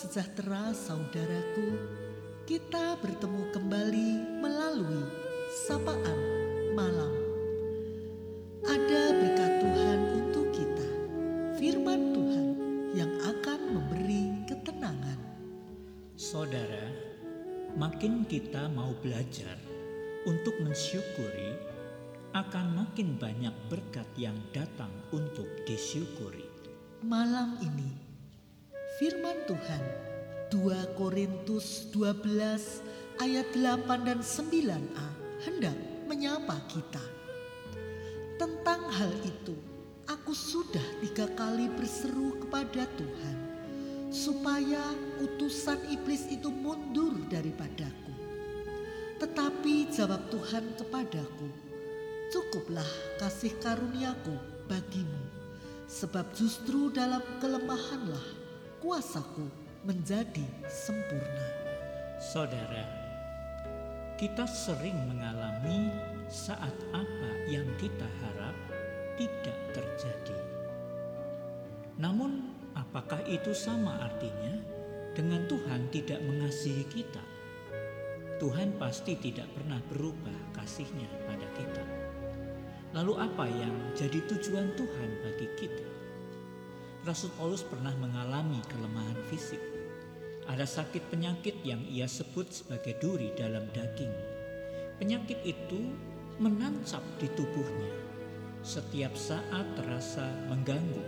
[0.00, 1.76] sejahtera saudaraku,
[2.48, 5.04] kita bertemu kembali melalui
[5.68, 6.20] sapaan
[6.72, 7.12] malam.
[8.64, 10.88] Ada berkat Tuhan untuk kita,
[11.60, 12.46] firman Tuhan
[12.96, 15.20] yang akan memberi ketenangan.
[16.16, 16.88] Saudara,
[17.76, 19.60] makin kita mau belajar
[20.24, 21.60] untuk mensyukuri,
[22.32, 26.48] akan makin banyak berkat yang datang untuk disyukuri.
[27.04, 28.09] Malam ini,
[29.00, 29.84] firman Tuhan
[30.52, 32.20] 2 Korintus 12
[33.24, 35.08] ayat 8 dan 9a
[35.40, 35.72] hendak
[36.04, 37.00] menyapa kita.
[38.36, 39.56] Tentang hal itu,
[40.04, 43.36] aku sudah tiga kali berseru kepada Tuhan
[44.12, 44.92] supaya
[45.24, 48.12] utusan iblis itu mundur daripadaku.
[49.16, 51.48] Tetapi jawab Tuhan kepadaku,
[52.36, 54.36] cukuplah kasih karuniaku
[54.68, 55.24] bagimu,
[55.88, 58.39] sebab justru dalam kelemahanlah
[58.80, 59.44] kuasaku
[59.84, 61.46] menjadi sempurna.
[62.16, 62.88] Saudara,
[64.16, 65.92] kita sering mengalami
[66.32, 68.56] saat apa yang kita harap
[69.20, 70.40] tidak terjadi.
[72.00, 74.56] Namun, apakah itu sama artinya
[75.12, 77.24] dengan Tuhan tidak mengasihi kita?
[78.40, 81.84] Tuhan pasti tidak pernah berubah kasihnya pada kita.
[82.96, 85.99] Lalu apa yang jadi tujuan Tuhan bagi kita?
[87.10, 89.58] Rasul Paulus pernah mengalami kelemahan fisik.
[90.46, 94.14] Ada sakit penyakit yang ia sebut sebagai duri dalam daging.
[95.02, 95.90] Penyakit itu
[96.38, 97.90] menancap di tubuhnya.
[98.62, 100.22] Setiap saat terasa
[100.54, 101.02] mengganggu.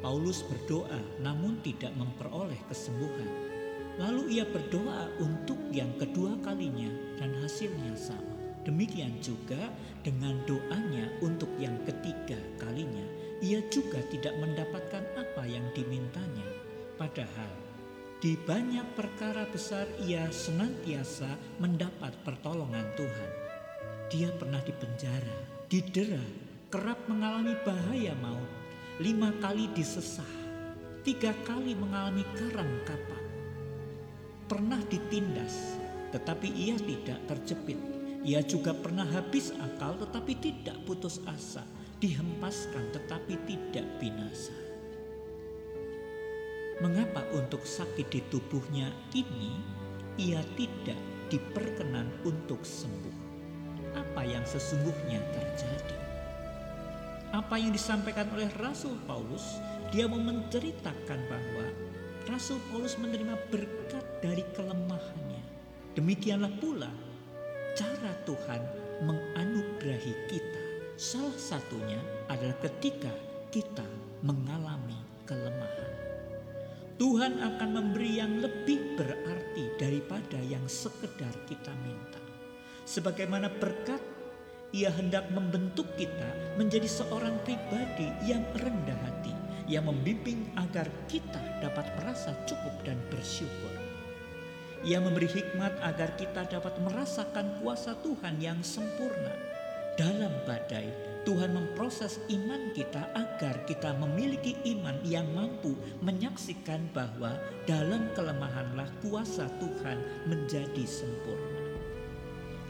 [0.00, 3.28] Paulus berdoa namun tidak memperoleh kesembuhan.
[4.00, 6.88] Lalu ia berdoa untuk yang kedua kalinya
[7.20, 8.40] dan hasilnya sama.
[8.64, 9.68] Demikian juga
[10.00, 10.64] dengan ketiga
[13.50, 16.46] ia juga tidak mendapatkan apa yang dimintanya.
[16.94, 17.50] Padahal
[18.22, 23.30] di banyak perkara besar ia senantiasa mendapat pertolongan Tuhan.
[24.06, 26.22] Dia pernah dipenjara, didera,
[26.70, 28.50] kerap mengalami bahaya maut,
[29.02, 30.30] lima kali disesah,
[31.02, 33.24] tiga kali mengalami karang kapal.
[34.46, 35.74] Pernah ditindas,
[36.14, 37.78] tetapi ia tidak terjepit.
[38.22, 41.64] Ia juga pernah habis akal tetapi tidak putus asa,
[42.00, 44.56] dihempaskan tetapi tidak binasa.
[46.80, 49.60] Mengapa untuk sakit di tubuhnya ini
[50.16, 50.96] ia tidak
[51.28, 53.28] diperkenan untuk sembuh?
[53.92, 55.98] Apa yang sesungguhnya terjadi?
[57.36, 59.60] Apa yang disampaikan oleh Rasul Paulus,
[59.92, 61.66] dia mau menceritakan bahwa
[62.32, 65.44] Rasul Paulus menerima berkat dari kelemahannya.
[65.94, 66.90] Demikianlah pula
[67.76, 68.62] cara Tuhan
[69.04, 70.69] menganugerahi kita.
[71.00, 71.96] Salah satunya
[72.28, 73.08] adalah ketika
[73.48, 73.88] kita
[74.20, 75.92] mengalami kelemahan.
[77.00, 82.20] Tuhan akan memberi yang lebih berarti daripada yang sekedar kita minta.
[82.84, 83.96] Sebagaimana berkat,
[84.76, 89.32] ia hendak membentuk kita menjadi seorang pribadi yang rendah hati,
[89.72, 93.72] yang membimbing agar kita dapat merasa cukup dan bersyukur.
[94.84, 99.49] Ia memberi hikmat agar kita dapat merasakan kuasa Tuhan yang sempurna.
[100.00, 100.88] Dalam badai,
[101.28, 107.36] Tuhan memproses iman kita agar kita memiliki iman yang mampu menyaksikan bahwa
[107.68, 111.76] dalam kelemahanlah kuasa Tuhan menjadi sempurna.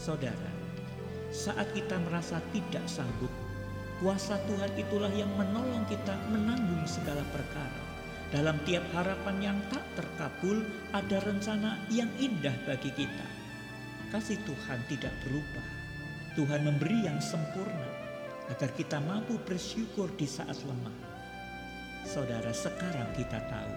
[0.00, 0.52] Saudara,
[1.28, 3.28] saat kita merasa tidak sanggup,
[4.00, 7.84] kuasa Tuhan itulah yang menolong kita menanggung segala perkara.
[8.32, 10.64] Dalam tiap harapan yang tak terkabul,
[10.96, 13.28] ada rencana yang indah bagi kita.
[14.08, 15.77] Kasih Tuhan tidak berubah.
[16.38, 17.90] Tuhan memberi yang sempurna
[18.46, 20.94] agar kita mampu bersyukur di saat lemah.
[22.06, 23.74] Saudara, sekarang kita tahu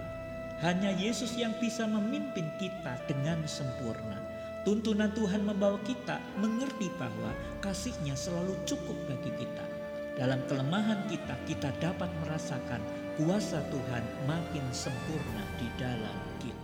[0.62, 4.14] hanya Yesus yang bisa memimpin kita dengan sempurna.
[4.62, 7.34] Tuntunan Tuhan membawa kita mengerti bahwa
[7.66, 9.66] kasihnya selalu cukup bagi kita.
[10.14, 12.78] Dalam kelemahan kita, kita dapat merasakan
[13.18, 16.61] kuasa Tuhan makin sempurna di dalam kita.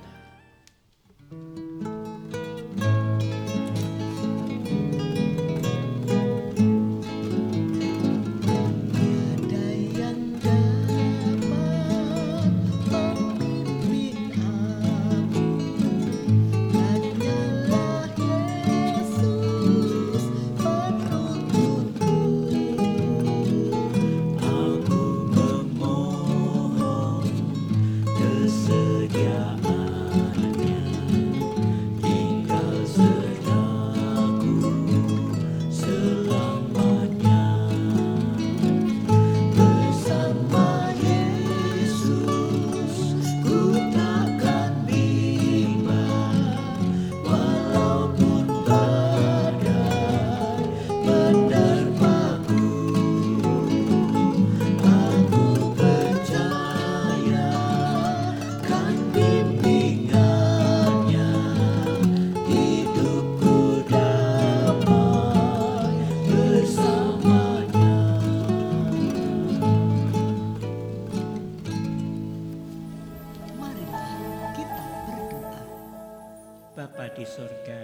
[77.25, 77.81] Surga,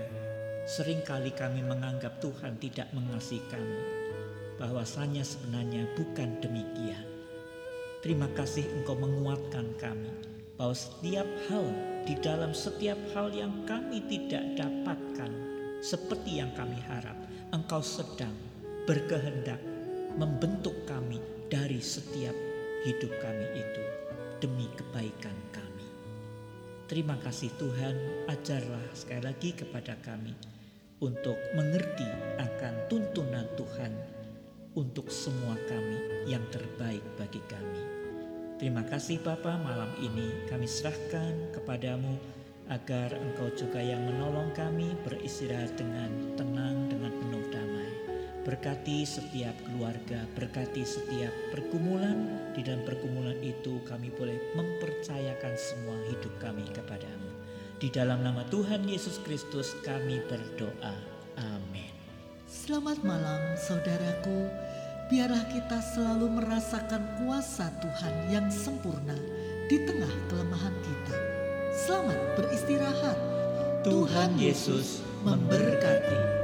[0.69, 3.81] sering kali kami menganggap Tuhan tidak mengasihi kami.
[4.60, 7.06] Bahwasanya sebenarnya bukan demikian.
[8.04, 10.12] Terima kasih Engkau menguatkan kami
[10.54, 11.66] bahwa setiap hal
[12.04, 15.32] di dalam setiap hal yang kami tidak dapatkan
[15.80, 17.16] seperti yang kami harap,
[17.50, 18.37] Engkau sedang
[18.84, 19.58] berkehendak
[20.20, 22.37] membentuk kami dari setiap
[22.84, 23.84] hidup kami itu
[24.44, 25.63] demi kebaikan kami.
[26.84, 27.96] Terima kasih Tuhan,
[28.28, 30.36] ajarlah sekali lagi kepada kami
[31.00, 32.04] untuk mengerti
[32.36, 33.92] akan tuntunan Tuhan
[34.76, 37.82] untuk semua kami yang terbaik bagi kami.
[38.60, 42.20] Terima kasih Bapa malam ini kami serahkan kepadamu
[42.69, 47.94] agar engkau juga yang menolong kami beristirahat dengan tenang dengan penuh damai.
[48.44, 52.52] Berkati setiap keluarga, berkati setiap pergumulan.
[52.52, 57.32] Di dalam pergumulan itu kami boleh mempercayakan semua hidup kami kepadamu.
[57.81, 60.93] Di dalam nama Tuhan Yesus Kristus kami berdoa.
[61.41, 61.88] Amin.
[62.44, 64.52] Selamat malam saudaraku.
[65.08, 69.17] Biarlah kita selalu merasakan kuasa Tuhan yang sempurna
[69.73, 71.17] di tengah kelemahan kita.
[71.73, 73.17] Selamat beristirahat.
[73.88, 76.44] Tuhan Yesus memberkati.